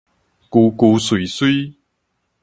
[0.49, 1.75] 龜龜祟祟